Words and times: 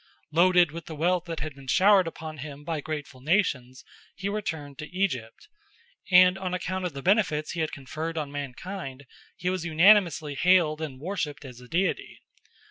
Loaded 0.31 0.71
with 0.71 0.87
the 0.87 0.95
wealth 0.95 1.25
that 1.25 1.41
had 1.41 1.53
been 1.53 1.67
showered 1.67 2.07
upon 2.07 2.39
him 2.39 2.63
by 2.63 2.81
grateful 2.81 3.21
nations, 3.21 3.83
he 4.15 4.27
returned 4.29 4.79
to 4.79 4.87
Egypt, 4.89 5.47
and 6.11 6.39
on 6.39 6.55
account 6.55 6.85
of 6.85 6.93
the 6.93 7.03
benefits 7.03 7.51
he 7.51 7.59
had 7.59 7.71
conferred 7.71 8.17
on 8.17 8.31
mankind 8.31 9.05
he 9.37 9.51
was 9.51 9.63
unanimously 9.63 10.33
hailed 10.33 10.81
and 10.81 10.99
worshipped 10.99 11.45
as 11.45 11.61
a 11.61 11.67
deity. 11.67 12.19